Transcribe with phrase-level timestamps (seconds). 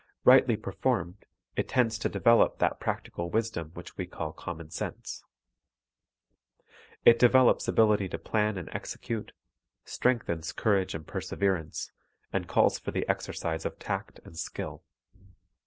[0.23, 5.23] Rightly per formed, it tends to develop that practical wisdom which we call common sense.
[7.05, 9.31] It develops ability to plan and execute,
[9.85, 11.91] strengthens courage and perseverance,
[12.33, 14.81] and calls for the exercise of tact and skill.